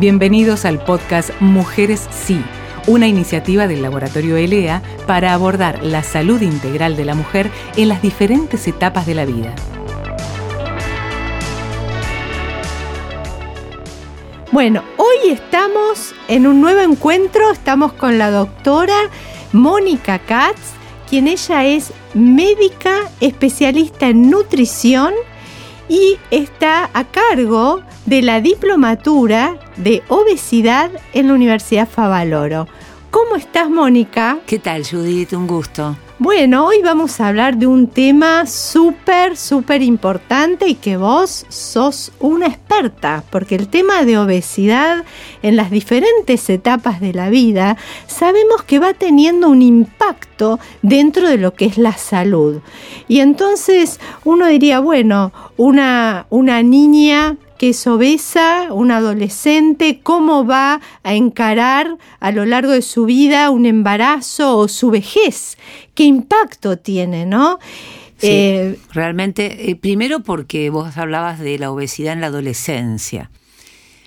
[0.00, 2.42] Bienvenidos al podcast Mujeres Sí,
[2.86, 8.00] una iniciativa del Laboratorio ELEA para abordar la salud integral de la mujer en las
[8.00, 9.54] diferentes etapas de la vida.
[14.52, 18.96] Bueno, hoy estamos en un nuevo encuentro, estamos con la doctora
[19.52, 20.72] Mónica Katz,
[21.10, 25.12] quien ella es médica especialista en nutrición
[25.90, 32.66] y está a cargo de la diplomatura de obesidad en la Universidad Favaloro.
[33.12, 34.40] ¿Cómo estás, Mónica?
[34.48, 35.32] ¿Qué tal, Judith?
[35.32, 35.96] Un gusto.
[36.18, 42.10] Bueno, hoy vamos a hablar de un tema súper, súper importante y que vos sos
[42.18, 45.04] una experta, porque el tema de obesidad
[45.44, 47.76] en las diferentes etapas de la vida
[48.08, 52.60] sabemos que va teniendo un impacto dentro de lo que es la salud.
[53.06, 60.80] Y entonces uno diría, bueno, una, una niña que es obesa, un adolescente, cómo va
[61.02, 65.58] a encarar a lo largo de su vida un embarazo o su vejez,
[65.92, 67.58] qué impacto tiene, ¿no?
[68.22, 73.30] Eh, realmente, eh, primero porque vos hablabas de la obesidad en la adolescencia.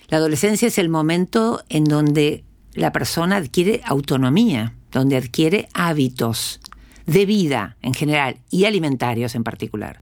[0.07, 6.59] La adolescencia es el momento en donde la persona adquiere autonomía, donde adquiere hábitos
[7.05, 10.01] de vida en general y alimentarios en particular.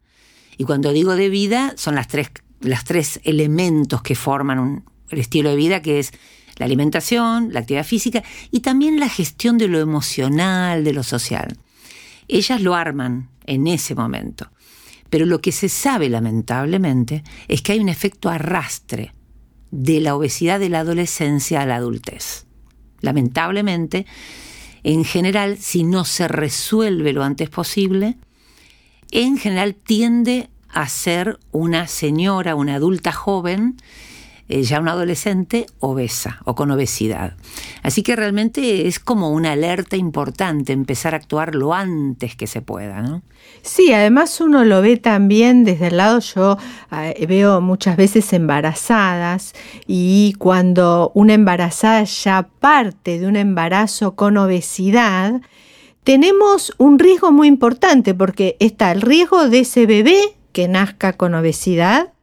[0.57, 2.29] Y cuando digo de vida, son las tres
[2.61, 6.11] los tres elementos que forman un, el estilo de vida, que es
[6.57, 11.57] la alimentación, la actividad física y también la gestión de lo emocional, de lo social.
[12.27, 14.49] Ellas lo arman en ese momento.
[15.09, 19.13] Pero lo que se sabe lamentablemente es que hay un efecto arrastre
[19.71, 22.45] de la obesidad de la adolescencia a la adultez.
[23.01, 24.05] Lamentablemente,
[24.83, 28.17] en general, si no se resuelve lo antes posible,
[29.11, 33.77] en general tiende a ser una señora, una adulta joven,
[34.51, 37.37] eh, ya una adolescente obesa o con obesidad.
[37.83, 42.61] Así que realmente es como una alerta importante empezar a actuar lo antes que se
[42.61, 43.21] pueda, ¿no?
[43.61, 46.57] Sí, además uno lo ve también desde el lado, yo
[46.91, 49.53] eh, veo muchas veces embarazadas
[49.87, 55.41] y cuando una embarazada ya parte de un embarazo con obesidad,
[56.03, 61.33] tenemos un riesgo muy importante porque está el riesgo de ese bebé que nazca con
[61.33, 62.13] obesidad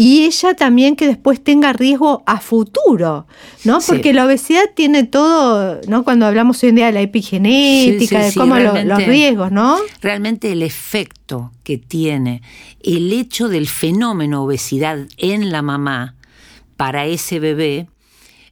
[0.00, 3.26] y ella también que después tenga riesgo a futuro,
[3.64, 3.80] ¿no?
[3.84, 6.04] Porque la obesidad tiene todo, ¿no?
[6.04, 9.76] Cuando hablamos hoy en día de la epigenética, de cómo los riesgos, ¿no?
[10.00, 12.42] Realmente el efecto que tiene
[12.80, 16.14] el hecho del fenómeno obesidad en la mamá
[16.76, 17.88] para ese bebé,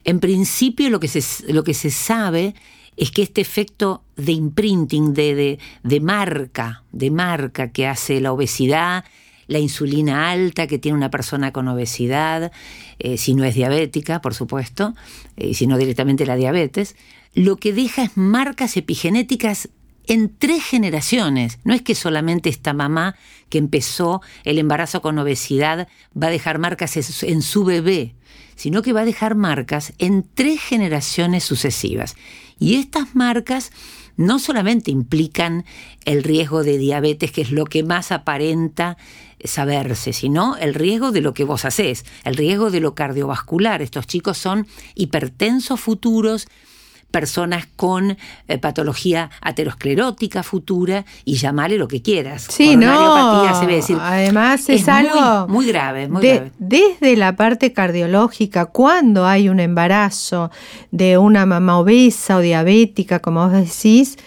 [0.03, 2.55] en principio lo que se, lo que se sabe
[2.97, 9.05] es que este efecto de imprinting, de, de, marca, de marca que hace la obesidad,
[9.45, 12.51] la insulina alta que tiene una persona con obesidad,
[12.99, 14.93] eh, si no es diabética, por supuesto,
[15.37, 16.95] y eh, si no directamente la diabetes,
[17.33, 19.69] lo que deja es marcas epigenéticas
[20.07, 21.59] en tres generaciones.
[21.63, 23.15] No es que solamente esta mamá
[23.49, 25.87] que empezó el embarazo con obesidad
[26.21, 28.15] va a dejar marcas en su bebé,
[28.55, 32.15] sino que va a dejar marcas en tres generaciones sucesivas.
[32.59, 33.71] Y estas marcas
[34.15, 35.63] no solamente implican
[36.05, 38.97] el riesgo de diabetes, que es lo que más aparenta
[39.43, 43.81] saberse, sino el riesgo de lo que vos hacés, el riesgo de lo cardiovascular.
[43.81, 46.47] Estos chicos son hipertensos futuros,
[47.11, 52.47] personas con eh, patología aterosclerótica futura y llamarle lo que quieras.
[52.49, 53.59] Sí, no.
[53.59, 56.51] Se ve decir, Además es, algo muy, grave, muy grave.
[56.59, 60.51] Desde la parte cardiológica, cuando hay un embarazo
[60.91, 64.17] de una mamá obesa o diabética, como vos decís,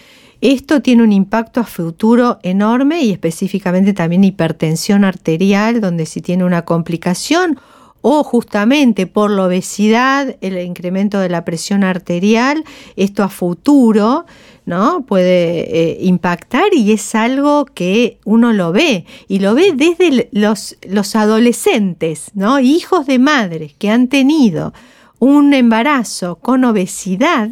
[0.41, 6.43] esto tiene un impacto a futuro enorme y específicamente también hipertensión arterial, donde si tiene
[6.43, 7.59] una complicación
[8.01, 12.63] o justamente por la obesidad, el incremento de la presión arterial,
[12.95, 14.25] esto a futuro,
[14.65, 15.05] ¿no?
[15.05, 20.77] Puede eh, impactar y es algo que uno lo ve y lo ve desde los,
[20.87, 22.59] los adolescentes, ¿no?
[22.59, 24.73] Hijos de madres que han tenido
[25.19, 27.51] un embarazo con obesidad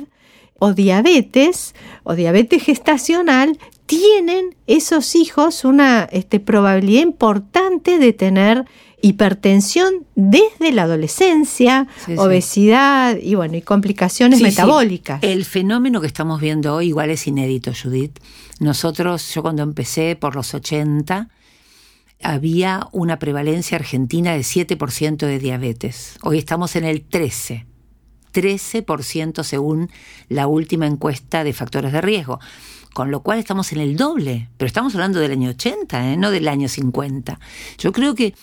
[0.60, 1.74] o diabetes
[2.04, 8.66] o diabetes gestacional, tienen esos hijos una este, probabilidad importante de tener
[9.01, 11.88] hipertensión desde la adolescencia,
[12.18, 15.22] obesidad y bueno, y complicaciones metabólicas.
[15.24, 18.19] El fenómeno que estamos viendo hoy igual es inédito, Judith.
[18.60, 21.30] Nosotros, yo cuando empecé por los 80,
[22.22, 26.18] había una prevalencia argentina de 7% de diabetes.
[26.22, 27.66] Hoy estamos en el 13%.
[28.31, 29.90] 13% según
[30.28, 32.40] la última encuesta de factores de riesgo.
[32.94, 36.18] Con lo cual estamos en el doble, pero estamos hablando del año 80, ¿eh?
[36.18, 37.40] no del año 50.
[37.78, 38.34] Yo creo que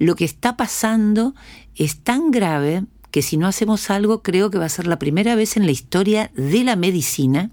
[0.00, 1.34] lo que está pasando
[1.76, 5.34] es tan grave que si no hacemos algo, creo que va a ser la primera
[5.34, 7.50] vez en la historia de la medicina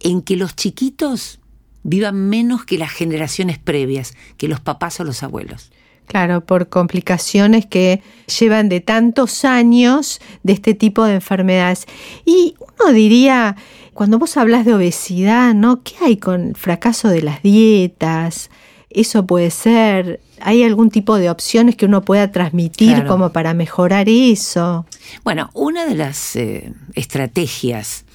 [0.00, 1.38] en que los chiquitos
[1.84, 5.70] vivan menos que las generaciones previas, que los papás o los abuelos.
[6.06, 8.02] Claro, por complicaciones que
[8.40, 11.86] llevan de tantos años de este tipo de enfermedades.
[12.24, 13.56] Y uno diría,
[13.94, 15.82] cuando vos hablas de obesidad, ¿no?
[15.84, 18.50] ¿Qué hay con el fracaso de las dietas?
[18.96, 20.20] Eso puede ser.
[20.40, 24.86] ¿Hay algún tipo de opciones que uno pueda transmitir como para mejorar eso?
[25.22, 28.06] Bueno, una de las eh, estrategias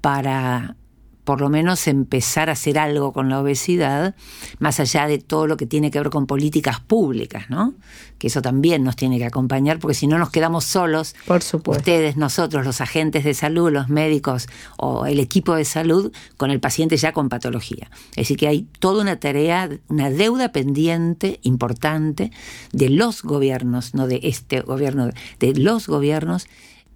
[0.00, 0.76] para
[1.24, 4.14] por lo menos empezar a hacer algo con la obesidad,
[4.58, 7.74] más allá de todo lo que tiene que ver con políticas públicas, ¿no?
[8.18, 11.80] Que eso también nos tiene que acompañar, porque si no nos quedamos solos, por supuesto.
[11.80, 16.60] ustedes, nosotros, los agentes de salud, los médicos o el equipo de salud, con el
[16.60, 17.90] paciente ya con patología.
[18.10, 22.30] Es decir, que hay toda una tarea, una deuda pendiente importante
[22.72, 25.10] de los gobiernos, no de este gobierno,
[25.40, 26.46] de los gobiernos,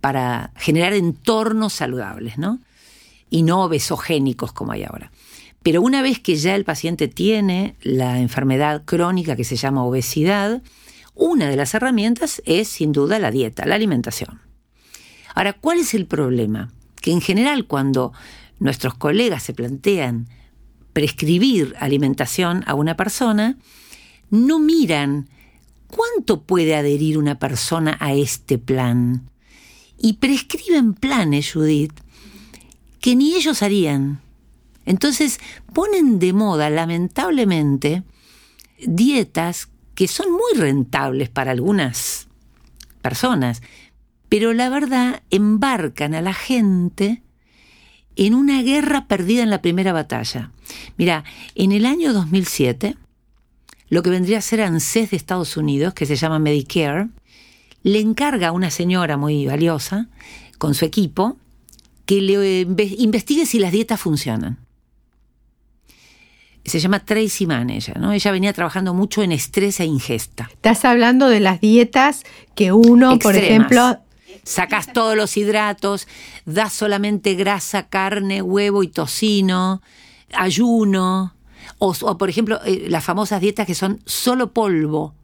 [0.00, 2.60] para generar entornos saludables, ¿no?
[3.30, 5.10] Y no obesogénicos como hay ahora.
[5.62, 10.62] Pero una vez que ya el paciente tiene la enfermedad crónica que se llama obesidad,
[11.14, 14.40] una de las herramientas es sin duda la dieta, la alimentación.
[15.34, 16.72] Ahora, ¿cuál es el problema?
[17.00, 18.12] Que en general cuando
[18.60, 20.28] nuestros colegas se plantean
[20.92, 23.56] prescribir alimentación a una persona,
[24.30, 25.28] no miran
[25.88, 29.30] cuánto puede adherir una persona a este plan.
[29.96, 32.00] Y prescriben planes, Judith,
[33.00, 34.20] que ni ellos harían.
[34.84, 35.40] Entonces
[35.72, 38.02] ponen de moda, lamentablemente,
[38.86, 42.28] dietas que son muy rentables para algunas
[43.02, 43.62] personas,
[44.28, 47.22] pero la verdad embarcan a la gente
[48.16, 50.52] en una guerra perdida en la primera batalla.
[50.96, 51.24] Mira,
[51.54, 52.96] en el año 2007,
[53.88, 57.08] lo que vendría a ser ANSES de Estados Unidos, que se llama Medicare,
[57.82, 60.08] le encarga a una señora muy valiosa,
[60.58, 61.38] con su equipo,
[62.08, 62.62] que le
[62.96, 64.56] investigue si las dietas funcionan.
[66.64, 68.12] Se llama Tracy Mann ella, ¿no?
[68.12, 70.48] Ella venía trabajando mucho en estrés e ingesta.
[70.50, 72.24] Estás hablando de las dietas
[72.54, 73.98] que uno, por ejemplo,
[74.42, 76.08] sacas todos los hidratos,
[76.46, 79.82] das solamente grasa, carne, huevo y tocino,
[80.32, 81.34] ayuno,
[81.76, 85.14] o, o por ejemplo eh, las famosas dietas que son solo polvo,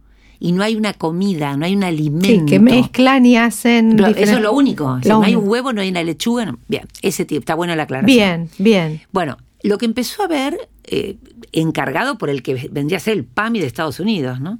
[0.41, 2.27] y no hay una comida, no hay un alimento.
[2.27, 3.99] Sí, que mezclan y hacen.
[3.99, 4.99] eso es lo único.
[5.03, 6.55] Si no hay un huevo, no hay una lechuga.
[6.69, 8.17] Bien, ese tipo, está buena la aclaración.
[8.17, 9.01] Bien, bien.
[9.13, 11.17] Bueno, lo que empezó a ver, eh,
[11.53, 14.59] encargado por el que vendría a ser el PAMI de Estados Unidos, ¿no?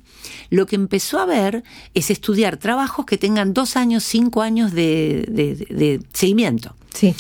[0.51, 5.27] Lo que empezó a ver es estudiar trabajos que tengan dos años, cinco años de,
[5.29, 6.75] de seguimiento.
[6.95, 7.15] Sí.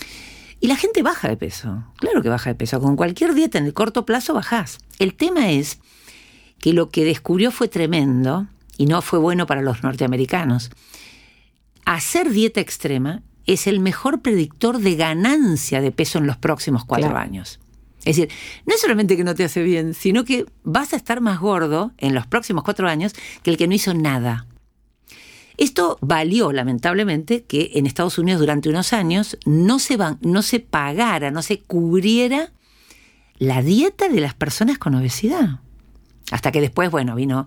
[0.64, 1.84] Y la gente baja de peso.
[1.96, 2.80] Claro que baja de peso.
[2.80, 4.78] Con cualquier dieta en el corto plazo bajás.
[4.98, 5.78] El tema es
[6.64, 8.46] que lo que descubrió fue tremendo
[8.78, 10.70] y no fue bueno para los norteamericanos.
[11.84, 17.18] Hacer dieta extrema es el mejor predictor de ganancia de peso en los próximos cuatro
[17.18, 17.60] años.
[18.06, 18.30] Es decir,
[18.64, 21.92] no es solamente que no te hace bien, sino que vas a estar más gordo
[21.98, 23.12] en los próximos cuatro años
[23.42, 24.46] que el que no hizo nada.
[25.58, 31.30] Esto valió, lamentablemente, que en Estados Unidos durante unos años no se, no se pagara,
[31.30, 32.54] no se cubriera
[33.36, 35.60] la dieta de las personas con obesidad.
[36.30, 37.46] Hasta que después, bueno, vino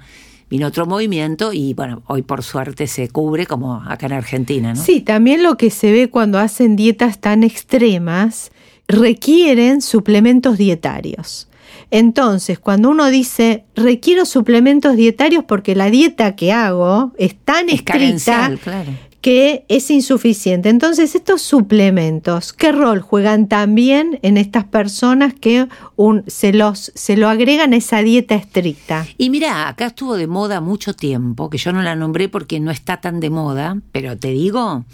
[0.50, 4.82] vino otro movimiento y bueno, hoy por suerte se cubre como acá en Argentina, ¿no?
[4.82, 8.52] Sí, también lo que se ve cuando hacen dietas tan extremas
[8.88, 11.50] requieren suplementos dietarios.
[11.92, 18.52] Entonces, cuando uno dice requiero suplementos dietarios porque la dieta que hago es tan estricta
[18.64, 18.92] claro
[19.28, 20.70] que es insuficiente.
[20.70, 25.68] Entonces, estos suplementos, ¿qué rol juegan también en estas personas que
[25.98, 29.06] un, se, los, se lo agregan a esa dieta estricta?
[29.18, 32.72] Y mira, acá estuvo de moda mucho tiempo, que yo no la nombré porque no
[32.72, 34.86] está tan de moda, pero te digo,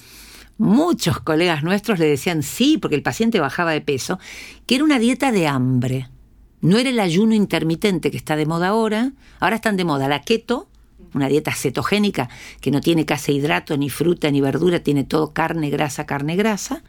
[0.57, 4.17] muchos colegas nuestros le decían sí, porque el paciente bajaba de peso,
[4.65, 6.09] que era una dieta de hambre.
[6.59, 10.23] No era el ayuno intermitente que está de moda ahora, ahora están de moda la
[10.23, 10.69] keto,
[11.13, 12.29] una dieta cetogénica
[12.62, 16.84] que no tiene casi hidrato, ni fruta, ni verdura, tiene todo carne, grasa, carne, grasa.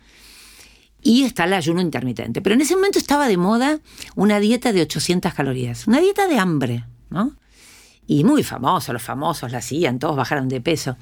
[1.02, 2.40] Y está el ayuno intermitente.
[2.40, 3.80] Pero en ese momento estaba de moda
[4.14, 7.36] una dieta de 800 calorías, una dieta de hambre, ¿no?
[8.06, 10.96] Y muy famoso, los famosos la hacían, todos bajaron de peso.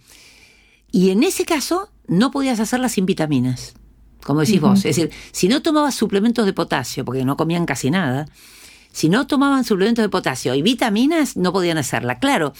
[0.91, 3.75] Y en ese caso no podías hacerla sin vitaminas,
[4.25, 4.79] como decís vos.
[4.85, 8.26] Es decir, si no tomabas suplementos de potasio, porque no comían casi nada,
[8.93, 12.19] si no tomaban suplementos de potasio y vitaminas, no podían hacerla.
[12.19, 12.52] Claro,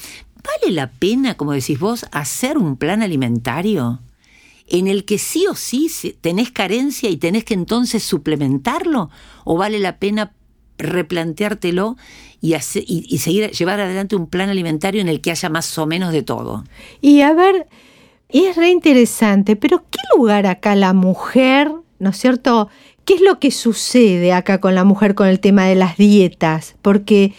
[0.43, 4.01] ¿vale la pena, como decís vos, hacer un plan alimentario
[4.69, 9.11] en el que sí o sí tenés carencia y tenés que entonces suplementarlo?
[9.45, 10.33] ¿O vale la pena
[10.79, 11.97] replanteártelo
[12.41, 16.13] y, y, seguir llevar adelante un plan alimentario en el que haya más o menos
[16.13, 16.65] de todo?
[17.01, 17.67] Y a ver,
[18.29, 22.69] es re interesante, pero ¿qué lugar acá la mujer, ¿no es cierto?
[23.05, 26.77] ¿Qué es lo que sucede acá con la mujer con el tema de las dietas?
[26.83, 27.35] Porque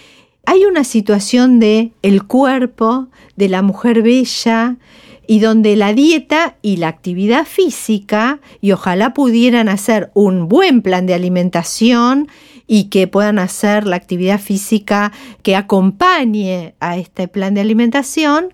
[0.45, 4.77] hay una situación de el cuerpo de la mujer bella
[5.25, 11.05] y donde la dieta y la actividad física y ojalá pudieran hacer un buen plan
[11.05, 12.27] de alimentación
[12.67, 18.53] y que puedan hacer la actividad física que acompañe a este plan de alimentación,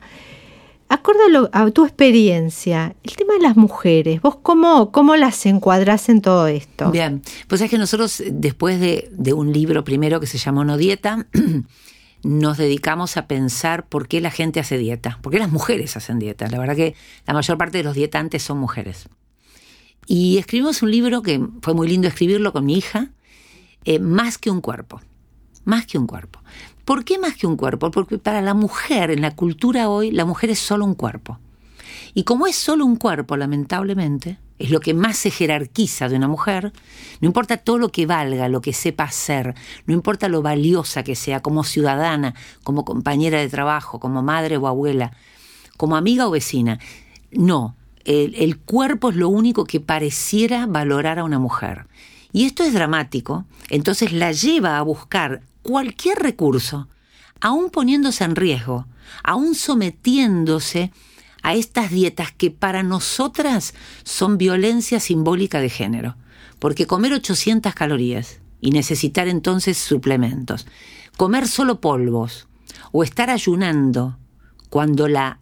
[0.92, 6.22] Acorde a tu experiencia, el tema de las mujeres, ¿vos cómo, cómo las encuadrás en
[6.22, 6.90] todo esto?
[6.90, 10.78] Bien, pues es que nosotros después de, de un libro primero que se llamó No
[10.78, 11.28] Dieta,
[12.24, 16.20] nos dedicamos a pensar por qué la gente hace dieta, por qué las mujeres hacen
[16.20, 16.48] dieta.
[16.50, 19.08] La verdad que la mayor parte de los dietantes son mujeres.
[20.08, 23.12] Y escribimos un libro que fue muy lindo escribirlo con mi hija,
[23.86, 25.02] eh, Más que un cuerpo,
[25.64, 26.42] más que un cuerpo.
[26.90, 27.92] ¿Por qué más que un cuerpo?
[27.92, 31.38] Porque para la mujer, en la cultura hoy, la mujer es solo un cuerpo.
[32.16, 36.28] Y como es solo un cuerpo, lamentablemente, es lo que más se jerarquiza de una
[36.28, 36.74] mujer,
[37.22, 39.54] no importa todo lo que valga, lo que sepa hacer,
[39.86, 44.66] no importa lo valiosa que sea como ciudadana, como compañera de trabajo, como madre o
[44.66, 45.12] abuela,
[45.78, 46.80] como amiga o vecina,
[47.32, 51.86] no, el, el cuerpo es lo único que pareciera valorar a una mujer.
[52.32, 56.88] Y esto es dramático, entonces la lleva a buscar cualquier recurso,
[57.42, 58.88] aún poniéndose en riesgo,
[59.24, 60.92] aún sometiéndose
[61.42, 63.74] a estas dietas que para nosotras
[64.04, 66.16] son violencia simbólica de género.
[66.60, 70.68] Porque comer 800 calorías y necesitar entonces suplementos,
[71.16, 72.48] comer solo polvos
[72.92, 74.18] o estar ayunando
[74.70, 75.40] cuando la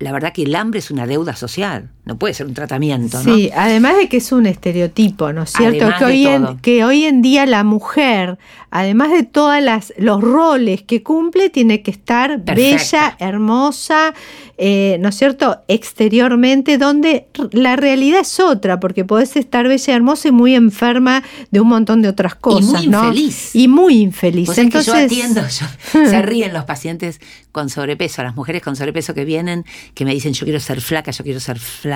[0.00, 3.22] la verdad que el hambre es una deuda social, no puede ser un tratamiento.
[3.22, 3.34] ¿no?
[3.34, 5.86] Sí, además de que es un estereotipo, ¿no es cierto?
[5.98, 8.38] que hoy, en, que hoy en día la mujer,
[8.70, 9.62] además de todos
[9.98, 14.14] los roles que cumple, tiene que estar bella, hermosa,
[14.56, 20.28] eh, ¿no es cierto?, exteriormente, donde la realidad es otra, porque podés estar bella, hermosa
[20.28, 23.54] y muy enferma de un montón de otras cosas, y muy infeliz.
[23.54, 24.58] Y muy infeliz.
[24.58, 25.42] Entonces, yo atiendo,
[25.92, 27.20] se ríen los pacientes
[27.52, 29.64] con sobrepeso, las mujeres con sobrepeso que vienen,
[29.94, 31.89] que me dicen, yo quiero ser flaca, yo quiero ser flaca.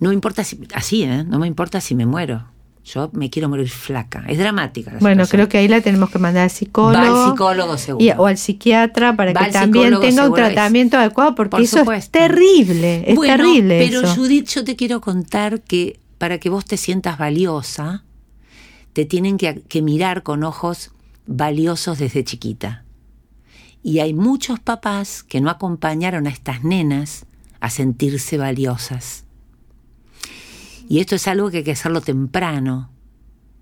[0.00, 1.24] No me importa si, así, ¿eh?
[1.24, 2.44] No me importa si me muero.
[2.86, 4.24] Yo me quiero morir flaca.
[4.28, 4.92] Es dramática.
[5.00, 7.04] bueno, creo que ahí la tenemos que mandar al psicólogo.
[7.04, 8.14] Va al psicólogo seguro.
[8.18, 13.02] o al psiquiatra para que también tenga un tratamiento adecuado, porque eso es terrible.
[13.10, 13.84] Es terrible.
[13.84, 18.04] Pero Judith, yo te quiero contar que para que vos te sientas valiosa,
[18.92, 20.92] te tienen que, que mirar con ojos
[21.26, 22.84] valiosos desde chiquita.
[23.82, 27.26] Y hay muchos papás que no acompañaron a estas nenas
[27.60, 29.24] a sentirse valiosas.
[30.88, 32.90] Y esto es algo que hay que hacerlo temprano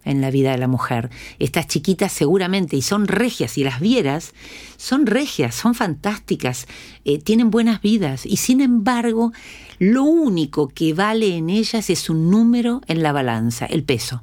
[0.05, 1.11] en la vida de la mujer.
[1.39, 4.35] Estas chiquitas seguramente, y son regias, y las vieras,
[4.77, 6.67] son regias, son fantásticas,
[7.05, 9.33] eh, tienen buenas vidas, y sin embargo,
[9.79, 14.23] lo único que vale en ellas es un número en la balanza, el peso.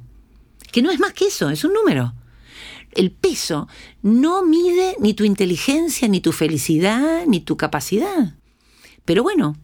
[0.70, 2.14] Que no es más que eso, es un número.
[2.92, 3.68] El peso
[4.02, 8.36] no mide ni tu inteligencia, ni tu felicidad, ni tu capacidad.
[9.04, 9.56] Pero bueno,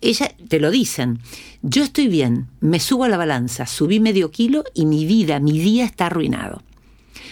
[0.00, 1.20] ella te lo dicen.
[1.62, 5.58] Yo estoy bien, me subo a la balanza, subí medio kilo y mi vida, mi
[5.58, 6.62] día está arruinado.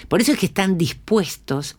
[0.09, 1.77] Por eso es que están dispuestos,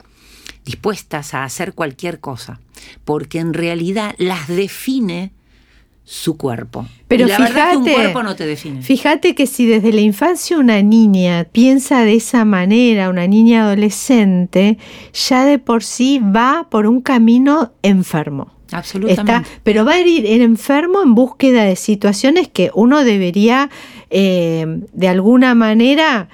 [0.65, 2.60] dispuestas a hacer cualquier cosa,
[3.06, 5.32] porque en realidad las define
[6.03, 6.88] su cuerpo.
[7.10, 8.82] Pero fíjate, un cuerpo no te define.
[8.82, 14.77] Fíjate que si desde la infancia una niña piensa de esa manera, una niña adolescente,
[15.13, 18.57] ya de por sí va por un camino enfermo.
[18.71, 19.50] Absolutamente.
[19.63, 23.69] pero va a ir enfermo en búsqueda de situaciones que uno debería
[24.09, 26.29] eh, de alguna manera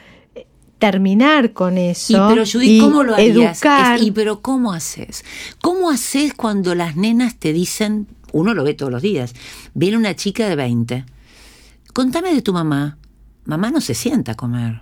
[0.84, 2.14] terminar con eso.
[2.14, 3.62] Y pero Judith, ¿cómo lo harías?
[3.62, 4.02] Educar.
[4.02, 5.24] y pero ¿cómo haces?
[5.62, 9.34] ¿Cómo haces cuando las nenas te dicen, uno lo ve todos los días,
[9.74, 11.06] viene una chica de 20,
[11.94, 12.98] contame de tu mamá.
[13.46, 14.82] Mamá no se sienta a comer.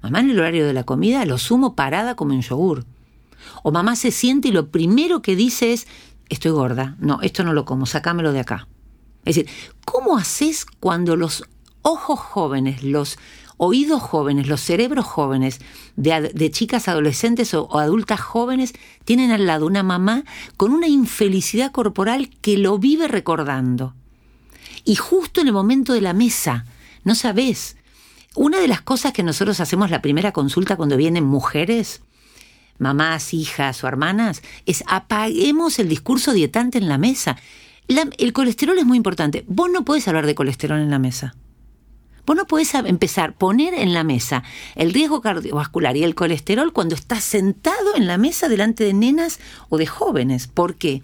[0.00, 2.84] Mamá en el horario de la comida lo sumo parada como un yogur.
[3.64, 5.88] O mamá se siente y lo primero que dice es,
[6.30, 8.68] estoy gorda, no, esto no lo como, sacámelo de acá.
[9.24, 9.50] Es decir,
[9.84, 11.44] ¿cómo haces cuando los
[11.82, 13.18] ojos jóvenes, los
[13.58, 15.60] oídos jóvenes, los cerebros jóvenes
[15.96, 18.72] de, chicas adolescentes o, adultas jóvenes
[19.04, 20.24] tienen al lado una mamá
[20.56, 23.94] con una infelicidad corporal que lo vive recordando?
[24.84, 26.64] Y justo en el momento de la mesa,
[27.04, 27.76] no sabes,
[28.34, 32.00] una de las cosas que nosotros hacemos la primera consulta cuando vienen mujeres
[32.80, 37.36] mamás, hijas o hermanas, es apaguemos el discurso dietante en la mesa.
[37.86, 39.44] el colesterol es muy importante.
[39.46, 41.34] Vos no podés hablar de colesterol en la mesa.
[42.26, 44.42] Vos no podés empezar a poner en la mesa
[44.76, 49.40] el riesgo cardiovascular y el colesterol cuando estás sentado en la mesa delante de nenas
[49.68, 50.46] o de jóvenes.
[50.46, 51.02] ¿Por qué?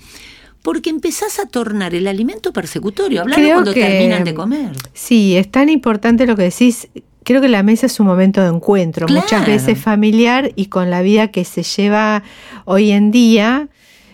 [0.67, 4.73] porque empezás a tornar el alimento persecutorio, hablando cuando terminan de comer.
[4.95, 6.89] Sí, es tan importante lo que decís.
[7.27, 11.03] Creo que la mesa es un momento de encuentro, muchas veces familiar y con la
[11.03, 12.23] vida que se lleva
[12.67, 13.69] hoy en día,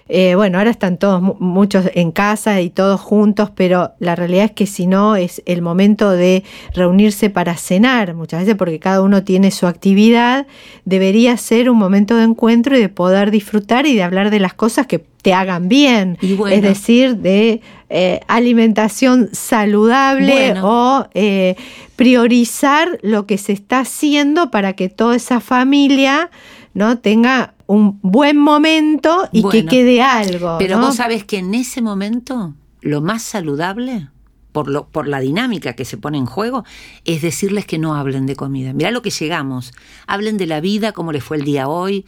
[0.08, 4.52] eh, bueno, ahora están todos, muchos en casa y todos juntos, pero la realidad es
[4.52, 6.42] que si no es el momento de
[6.74, 10.46] reunirse para cenar, muchas veces porque cada uno tiene su actividad,
[10.86, 14.54] debería ser un momento de encuentro y de poder disfrutar y de hablar de las
[14.54, 17.60] cosas que te hagan bien, es decir, de
[17.94, 21.56] eh, alimentación saludable o eh,
[21.94, 26.30] priorizar lo que se está haciendo para que toda esa familia
[26.72, 30.56] no tenga un buen momento y que quede algo.
[30.58, 34.08] Pero vos sabes que en ese momento lo más saludable,
[34.52, 36.64] por, lo, por la dinámica que se pone en juego,
[37.04, 38.72] es decirles que no hablen de comida.
[38.72, 39.72] Mirá lo que llegamos.
[40.06, 42.06] Hablen de la vida, cómo les fue el día hoy,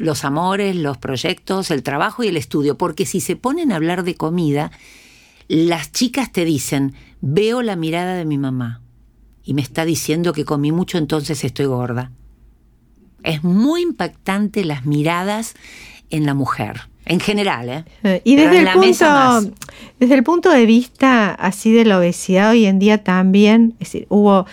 [0.00, 2.76] los amores, los proyectos, el trabajo y el estudio.
[2.76, 4.72] Porque si se ponen a hablar de comida,
[5.48, 8.82] las chicas te dicen, veo la mirada de mi mamá
[9.44, 12.12] y me está diciendo que comí mucho, entonces estoy gorda.
[13.22, 15.54] Es muy impactante las miradas
[16.10, 16.82] en la mujer.
[17.04, 17.84] En general, ¿eh?
[18.04, 19.52] eh y desde el, punto,
[19.98, 24.06] desde el punto de vista así de la obesidad hoy en día también, es decir,
[24.08, 24.46] hubo,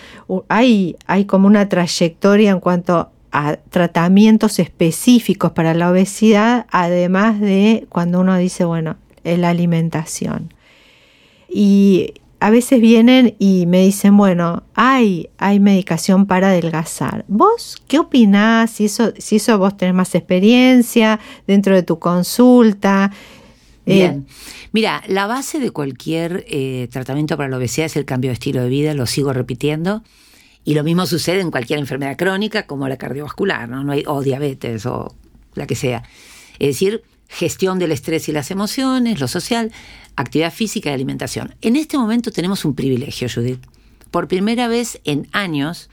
[0.48, 7.86] hay, hay como una trayectoria en cuanto a tratamientos específicos para la obesidad, además de
[7.88, 10.52] cuando uno dice, bueno, la alimentación.
[11.50, 17.24] Y a veces vienen y me dicen, bueno, hay, hay medicación para adelgazar.
[17.28, 18.70] ¿Vos qué opinás?
[18.70, 23.12] Si eso, si eso vos tenés más experiencia dentro de tu consulta.
[23.84, 24.26] Eh, Bien.
[24.72, 28.62] Mira, la base de cualquier eh, tratamiento para la obesidad es el cambio de estilo
[28.62, 30.02] de vida, lo sigo repitiendo.
[30.64, 33.84] Y lo mismo sucede en cualquier enfermedad crónica como la cardiovascular, ¿no?
[33.84, 35.14] no hay, o diabetes o
[35.54, 36.04] la que sea.
[36.58, 39.72] Es decir, gestión del estrés y las emociones, lo social,
[40.16, 41.54] actividad física y alimentación.
[41.62, 43.60] En este momento tenemos un privilegio, Judith.
[44.10, 45.88] Por primera vez en años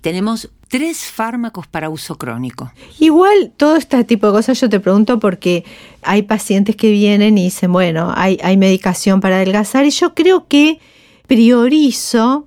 [0.00, 2.72] tenemos tres fármacos para uso crónico.
[2.98, 5.64] Igual todo este tipo de cosas yo te pregunto porque
[6.02, 10.46] hay pacientes que vienen y dicen, bueno, hay, hay medicación para adelgazar y yo creo
[10.48, 10.80] que
[11.26, 12.46] priorizo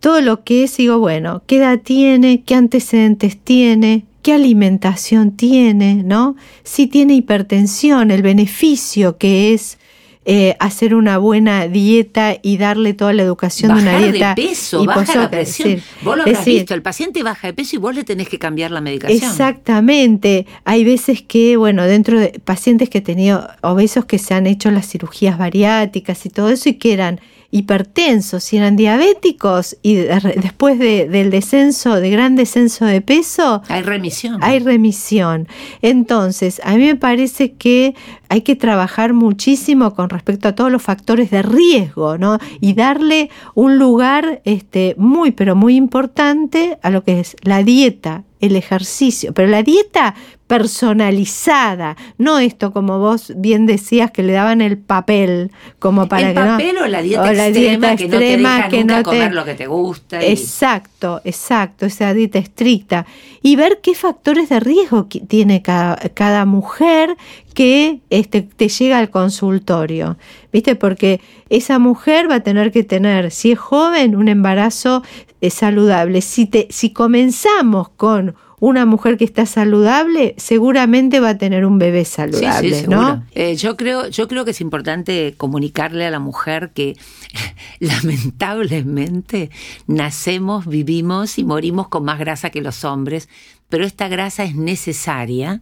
[0.00, 6.02] todo lo que es, digo, bueno, qué edad tiene, qué antecedentes tiene, qué alimentación tiene,
[6.04, 6.36] ¿no?
[6.62, 9.78] Si tiene hipertensión, el beneficio que es
[10.26, 14.34] eh, hacer una buena dieta y darle toda la educación de una dieta.
[14.34, 15.82] de peso, y baja la presión.
[16.02, 18.70] vos lo habrás visto, el paciente baja de peso y vos le tenés que cambiar
[18.70, 19.30] la medicación.
[19.30, 20.46] Exactamente.
[20.64, 24.70] Hay veces que, bueno, dentro de pacientes que he tenido obesos que se han hecho
[24.70, 27.20] las cirugías bariátricas y todo eso y que eran
[27.54, 34.38] hipertensos y eran diabéticos y después del descenso, de gran descenso de peso, hay remisión.
[34.42, 35.46] Hay remisión.
[35.80, 37.94] Entonces, a mí me parece que
[38.28, 42.38] hay que trabajar muchísimo con respecto a todos los factores de riesgo, ¿no?
[42.60, 48.24] Y darle un lugar este, muy, pero muy importante a lo que es la dieta,
[48.46, 50.14] el ejercicio, pero la dieta
[50.46, 56.34] personalizada, no esto como vos bien decías que le daban el papel como para el
[56.34, 59.66] que papel o la dieta extrema, que no te deja nunca comer lo que te
[59.66, 60.22] gusta.
[60.22, 63.06] Exacto, exacto, esa dieta estricta
[63.40, 67.16] y ver qué factores de riesgo tiene cada, cada mujer
[67.54, 70.18] que este, te llega al consultorio,
[70.52, 70.76] ¿viste?
[70.76, 75.02] Porque esa mujer va a tener que tener, si es joven, un embarazo
[75.40, 76.20] eh, saludable.
[76.20, 78.33] Si, te, si comenzamos con
[78.64, 83.22] una mujer que está saludable seguramente va a tener un bebé saludable, sí, ¿no?
[83.34, 86.96] Eh, yo creo, yo creo que es importante comunicarle a la mujer que
[87.80, 89.50] lamentablemente
[89.86, 93.28] nacemos, vivimos y morimos con más grasa que los hombres,
[93.68, 95.60] pero esta grasa es necesaria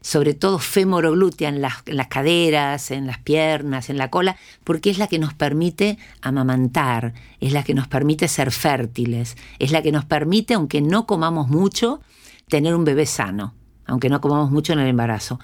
[0.00, 4.90] sobre todo femoroglútea en las, en las caderas, en las piernas, en la cola, porque
[4.90, 9.82] es la que nos permite amamantar, es la que nos permite ser fértiles, es la
[9.82, 12.00] que nos permite, aunque no comamos mucho,
[12.48, 13.54] tener un bebé sano,
[13.86, 15.38] aunque no comamos mucho en el embarazo.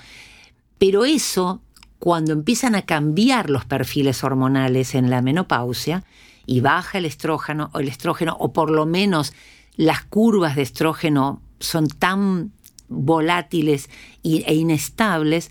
[0.79, 1.63] Pero eso,
[1.99, 6.05] cuando empiezan a cambiar los perfiles hormonales en la menopausia
[6.47, 9.33] y baja el estrógeno o el estrógeno, o por lo menos
[9.77, 12.53] las curvas de estrógeno son tan
[12.89, 13.89] volátiles
[14.23, 15.51] e inestables,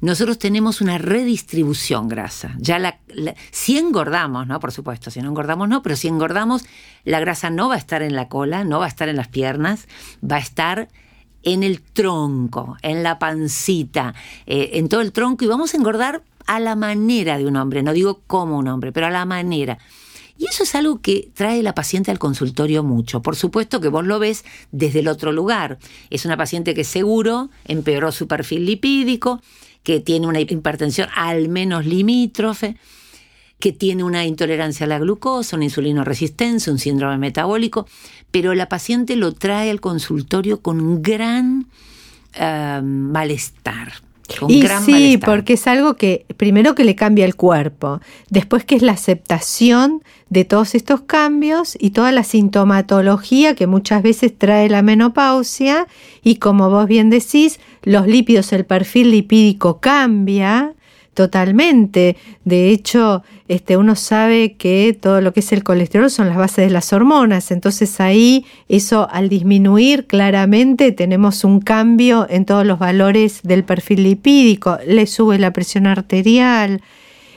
[0.00, 2.54] nosotros tenemos una redistribución grasa.
[2.58, 2.98] Ya la,
[3.50, 4.58] si engordamos, ¿no?
[4.60, 6.64] Por supuesto, si no engordamos no, pero si engordamos,
[7.04, 9.28] la grasa no va a estar en la cola, no va a estar en las
[9.28, 9.88] piernas,
[10.22, 10.88] va a estar
[11.42, 14.14] en el tronco, en la pancita,
[14.46, 17.82] eh, en todo el tronco y vamos a engordar a la manera de un hombre,
[17.82, 19.78] no digo como un hombre, pero a la manera.
[20.36, 23.20] Y eso es algo que trae la paciente al consultorio mucho.
[23.20, 25.78] Por supuesto que vos lo ves desde el otro lugar.
[26.08, 29.42] Es una paciente que seguro empeoró su perfil lipídico
[29.82, 32.76] que tiene una hipertensión al menos limítrofe,
[33.58, 37.86] que tiene una intolerancia a la glucosa, una insulinoresistencia, un síndrome metabólico,
[38.30, 41.66] pero la paciente lo trae al consultorio con gran
[42.34, 43.92] eh, malestar.
[44.48, 45.30] Y gran sí, malestar.
[45.30, 50.02] porque es algo que primero que le cambia el cuerpo, después que es la aceptación
[50.28, 55.86] de todos estos cambios y toda la sintomatología que muchas veces trae la menopausia
[56.22, 60.74] y como vos bien decís, los lípidos, el perfil lipídico cambia
[61.20, 62.16] totalmente.
[62.46, 66.64] De hecho, este, uno sabe que todo lo que es el colesterol son las bases
[66.64, 67.50] de las hormonas.
[67.50, 74.04] Entonces ahí, eso al disminuir claramente, tenemos un cambio en todos los valores del perfil
[74.04, 74.78] lipídico.
[74.86, 76.80] Le sube la presión arterial,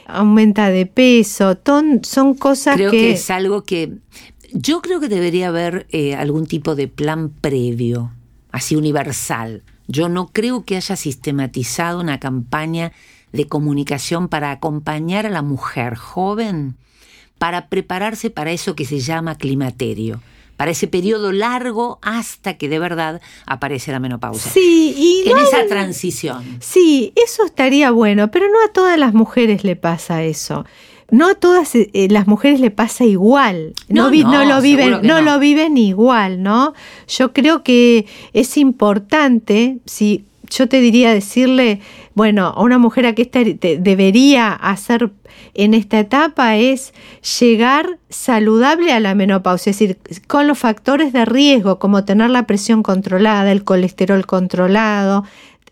[0.07, 1.57] aumenta de peso.
[1.57, 2.97] Ton, son cosas creo que...
[2.99, 3.11] que...
[3.11, 3.97] es algo que...
[4.53, 8.13] Yo creo que debería haber eh, algún tipo de plan previo,
[8.53, 9.63] así universal.
[9.89, 12.93] Yo no creo que haya sistematizado una campaña
[13.33, 16.75] de comunicación para acompañar a la mujer joven
[17.37, 20.21] para prepararse para eso que se llama climaterio,
[20.55, 24.49] para ese periodo largo hasta que de verdad aparece la menopausia.
[24.49, 26.43] Sí, y en no esa hay- transición.
[26.61, 30.63] Sí, eso estaría bueno, pero no a todas las mujeres le pasa eso.
[31.11, 33.73] No a todas eh, las mujeres le pasa igual.
[33.89, 35.21] No, No, vi- no, no lo viven, no.
[35.21, 36.73] lo viven igual, ¿no?
[37.09, 41.81] Yo creo que es importante, si yo te diría decirle,
[42.15, 43.25] bueno, una mujer a que
[43.79, 45.11] debería hacer
[45.55, 46.93] en esta etapa es
[47.39, 49.97] llegar saludable a la menopausia, es decir,
[50.27, 55.23] con los factores de riesgo como tener la presión controlada, el colesterol controlado,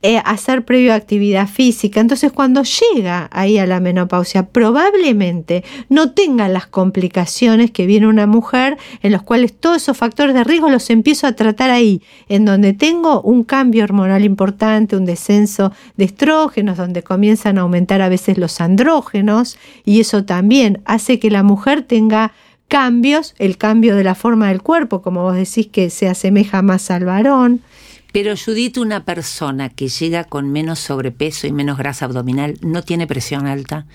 [0.04, 2.00] eh, hacer previo actividad física.
[2.00, 8.26] Entonces, cuando llega ahí a la menopausia, probablemente no tenga las complicaciones que viene una
[8.26, 12.46] mujer en los cuales todos esos factores de riesgo los empiezo a tratar ahí, en
[12.46, 18.10] donde tengo un cambio hormonal importante, un descenso de estrógenos, donde comienzan a aumentar a
[18.10, 22.34] veces los andrógenos, y eso también hace que la mujer tenga
[22.68, 26.90] cambios, el cambio de la forma del cuerpo, como vos decís que se asemeja más
[26.90, 27.62] al varón.
[28.12, 33.08] Pero Judith, una persona que llega con menos sobrepeso y menos grasa abdominal no tiene
[33.08, 33.86] presión alta,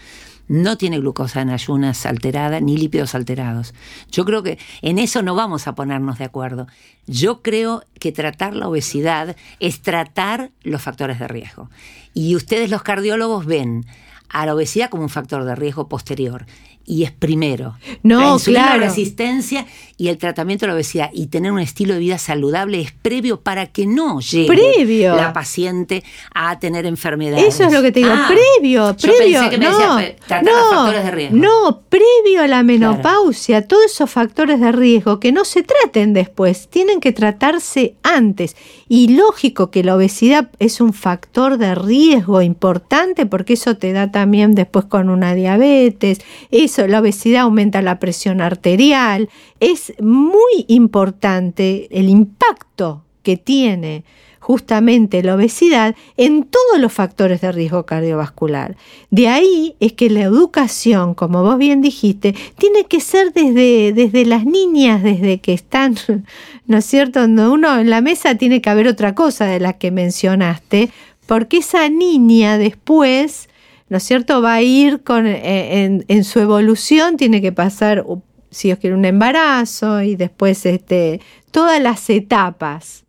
[0.48, 3.74] no tiene glucosa en ayunas alterada ni lípidos alterados.
[4.10, 6.66] Yo creo que en eso no vamos a ponernos de acuerdo.
[7.06, 11.68] Yo creo que tratar la obesidad es tratar los factores de riesgo.
[12.14, 13.84] Y ustedes los cardiólogos ven
[14.28, 16.46] a la obesidad como un factor de riesgo posterior.
[16.88, 17.74] Y es primero.
[18.04, 18.80] No, la insulina claro.
[18.84, 19.66] resistencia
[19.98, 23.40] y el tratamiento de la obesidad y tener un estilo de vida saludable es previo
[23.40, 25.16] para que no llegue Previo.
[25.16, 27.44] la paciente a tener enfermedades.
[27.54, 29.40] Eso es lo que te digo, Ah, previo, yo previo.
[29.40, 31.36] pensé que me no, decía, pe- tratar no, los factores de riesgo.
[31.38, 36.68] No, previo a la menopausia, todos esos factores de riesgo que no se traten después,
[36.68, 38.54] tienen que tratarse antes.
[38.88, 44.12] Y lógico que la obesidad es un factor de riesgo importante porque eso te da
[44.12, 46.20] también después con una diabetes,
[46.50, 49.28] eso, la obesidad aumenta la presión arterial.
[49.60, 54.04] Es muy importante el impacto que tiene
[54.46, 58.76] justamente la obesidad en todos los factores de riesgo cardiovascular.
[59.10, 64.24] De ahí es que la educación, como vos bien dijiste, tiene que ser desde, desde
[64.24, 65.96] las niñas, desde que están,
[66.66, 67.22] ¿no es cierto?
[67.22, 70.90] Donde uno en la mesa tiene que haber otra cosa de la que mencionaste,
[71.26, 73.45] porque esa niña después,
[73.88, 78.04] ¿no es cierto?, va a ir con, eh, en, en su evolución, tiene que pasar,
[78.50, 81.20] si Dios quiere, un embarazo y después este,
[81.50, 83.04] todas las etapas.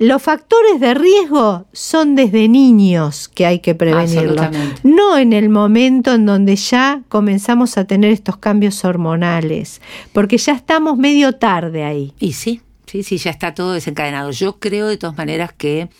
[0.00, 4.46] Los factores de riesgo son desde niños que hay que prevenirlos,
[4.82, 9.82] no en el momento en donde ya comenzamos a tener estos cambios hormonales,
[10.14, 12.14] porque ya estamos medio tarde ahí.
[12.18, 14.30] Y sí, sí, sí, ya está todo desencadenado.
[14.30, 15.90] Yo creo de todas maneras que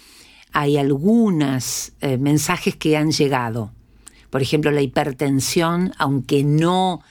[0.51, 3.71] hay algunos eh, mensajes que han llegado.
[4.31, 7.03] Por ejemplo, la hipertensión, aunque no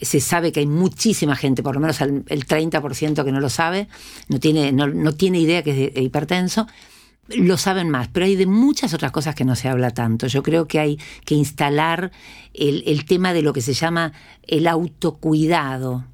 [0.00, 3.48] se sabe que hay muchísima gente, por lo menos el, el 30% que no lo
[3.48, 3.88] sabe,
[4.28, 6.66] no tiene, no, no tiene idea que es hipertenso,
[7.28, 10.26] lo saben más, pero hay de muchas otras cosas que no se habla tanto.
[10.28, 12.10] Yo creo que hay que instalar
[12.54, 14.12] el, el tema de lo que se llama
[14.46, 16.04] el autocuidado.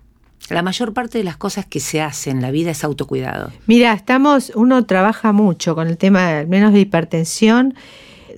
[0.51, 3.51] La mayor parte de las cosas que se hacen en la vida es autocuidado.
[3.67, 7.75] Mira, estamos, uno trabaja mucho con el tema, al menos de hipertensión,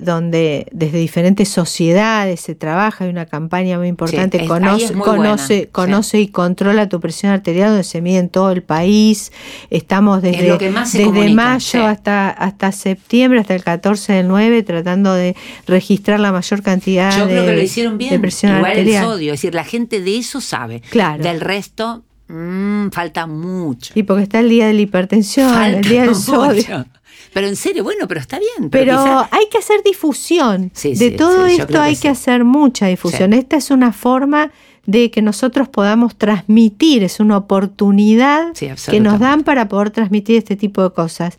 [0.01, 4.95] donde desde diferentes sociedades se trabaja, hay una campaña muy importante, Sí, es- ahí conoce,
[4.95, 9.33] conoce, buena, conoce y controla tu presión arterial, donde se mide en todo el país.
[9.71, 11.79] Estamos desde, desde comunica, mayo sí.
[11.79, 15.35] hasta, hasta septiembre, hasta el 14 del 9, tratando de
[15.67, 18.21] registrar la mayor cantidad Yo de, creo que lo hicieron de bien.
[18.21, 19.05] presión Igual arterial.
[19.05, 20.81] el sodio, es decir, la gente de eso sabe.
[20.91, 21.23] Claro.
[21.23, 23.93] Del resto, mm, falta mucho.
[23.95, 26.21] Y porque está el día de la hipertensión, el día del mucho.
[26.21, 26.87] sodio.
[27.33, 28.71] Pero en serio, bueno, pero está bien.
[28.71, 28.99] Pero,
[29.31, 30.73] hay que hacer difusión.
[30.83, 33.33] de todo esto hay que, hacer mucha difusión.
[33.33, 34.53] Esta es una forma
[34.87, 40.57] de que nosotros podamos transmitir, es una oportunidad que nos dan para poder transmitir este
[40.57, 41.39] tipo de cosas.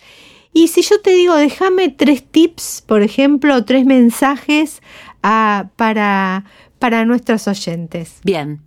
[0.54, 4.82] Y si yo te digo, déjame tres tips, por ejemplo, tres mensajes
[5.24, 6.46] ah, para,
[6.80, 8.16] para nuestros oyentes.
[8.24, 8.62] Bien,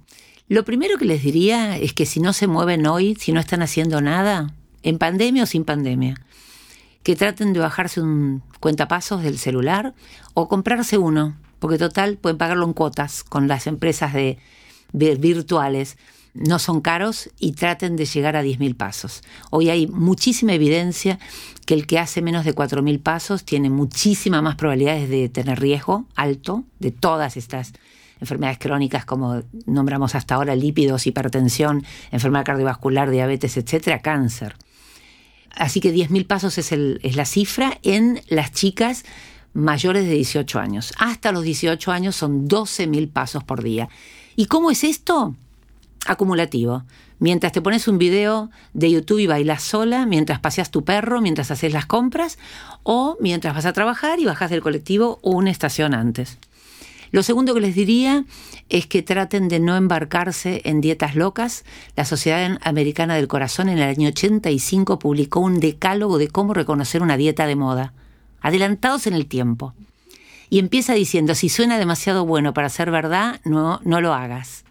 [0.48, 3.62] lo primero que les diría es que si no se mueven hoy, si no están
[3.62, 6.14] haciendo nada, en pandemia o sin pandemia,
[7.02, 9.94] que traten de bajarse un cuentapasos del celular
[10.34, 14.38] o comprarse uno, porque total pueden pagarlo en cuotas con las empresas de,
[14.92, 15.96] virtuales.
[16.32, 19.22] No son caros y traten de llegar a 10.000 pasos.
[19.50, 21.18] Hoy hay muchísima evidencia
[21.66, 26.06] que el que hace menos de 4.000 pasos tiene muchísimas más probabilidades de tener riesgo
[26.14, 27.72] alto de todas estas
[28.20, 34.54] enfermedades crónicas como nombramos hasta ahora, lípidos, hipertensión, enfermedad cardiovascular, diabetes, etcétera, cáncer.
[35.54, 36.72] Así que 10.000 pasos es,
[37.16, 39.04] la cifra en las chicas
[39.52, 40.92] mayores de 18 años.
[40.98, 43.88] Hasta los 18 años son 12.000 pasos por día.
[44.36, 45.34] ¿Y cómo es esto?
[46.06, 46.84] Acumulativo.
[47.18, 51.50] Mientras te pones un video de YouTube y bailas sola, mientras paseas tu perro, mientras
[51.50, 52.38] haces las compras,
[52.82, 56.38] o mientras vas a trabajar y bajas del colectivo una estación antes.
[57.12, 58.25] Lo segundo que les diría
[58.68, 61.64] es que traten de no embarcarse en dietas locas.
[61.96, 67.03] La Sociedad Americana del Corazón en el año 85 publicó un decálogo de cómo reconocer
[67.03, 67.92] una dieta de moda,
[68.40, 69.75] adelantados en el tiempo.
[70.51, 74.64] Y empieza diciendo, si suena demasiado bueno para ser verdad, no, no lo hagas.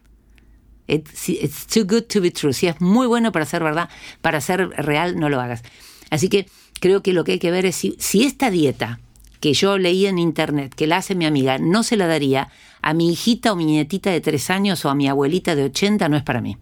[0.87, 2.53] It's, too good to be true.
[2.53, 3.89] Si es muy bueno para ser verdad,
[4.21, 5.63] para ser real, no lo hagas.
[6.09, 6.47] Así que
[6.79, 8.99] creo que lo que hay que ver es si esta dieta
[9.39, 12.49] que yo leí en internet que la hace mi amiga, no se la daría
[12.81, 16.09] a mi hijita o mi nietita de tres años o a mi abuelita de 80,
[16.09, 16.57] no es para mí.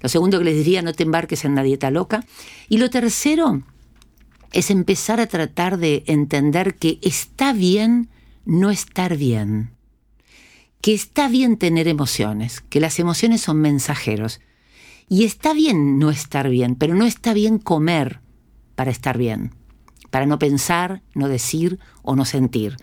[0.00, 2.24] Lo segundo que les diría, no te embarques en una dieta loca.
[2.68, 3.62] Y lo tercero
[4.52, 8.08] es empezar a tratar de entender que está bien
[8.44, 9.72] no estar bien.
[10.80, 14.40] Que está bien tener emociones, que las emociones son mensajeros.
[15.08, 18.20] Y está bien no estar bien, pero no está bien comer
[18.76, 19.59] para estar bien
[20.10, 22.76] para no pensar, no decir o no sentir.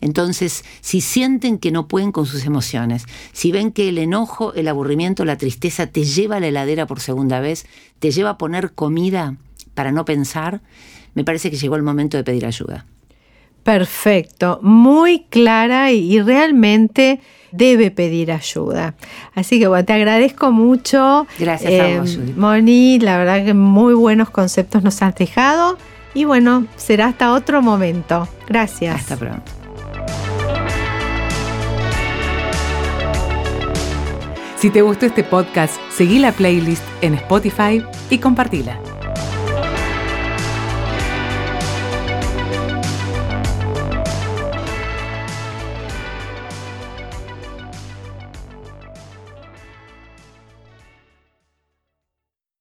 [0.00, 4.68] Entonces, si sienten que no pueden con sus emociones, si ven que el enojo, el
[4.68, 7.66] aburrimiento, la tristeza te lleva a la heladera por segunda vez,
[7.98, 9.36] te lleva a poner comida
[9.74, 10.60] para no pensar,
[11.14, 12.86] me parece que llegó el momento de pedir ayuda.
[13.64, 18.94] Perfecto, muy clara y, realmente debe pedir ayuda.
[19.34, 21.26] Así que bueno, te agradezco mucho.
[21.38, 25.76] Gracias a eh, vos, Moni, la verdad que muy buenos conceptos nos has dejado.
[26.14, 28.28] Y bueno, será hasta otro momento.
[28.46, 28.94] Gracias.
[28.94, 29.52] Hasta pronto.
[34.56, 38.80] Si te gustó este podcast, seguí la playlist en Spotify y compartila.